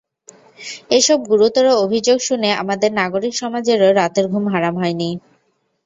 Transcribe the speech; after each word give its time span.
এসব 0.91 1.19
গুরুতর 1.29 1.65
অভিযোগ 1.83 2.17
শুনে 2.21 2.49
আমাদের 2.61 2.89
নাগরিক 2.93 3.33
সমাজেরও 3.35 3.89
রাতের 3.93 4.25
ঘুম 4.27 4.45
হারাম 4.53 4.75
হয়নি। 4.81 5.09